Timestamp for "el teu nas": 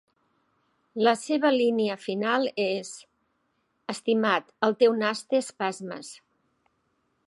4.69-5.25